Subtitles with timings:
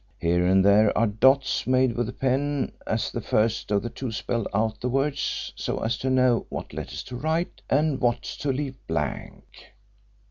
[0.17, 4.11] Here and there are dots made with the pen as the first of the two
[4.11, 8.51] spelled out the words so as to know what letters to write and what to
[8.51, 9.43] leave blank.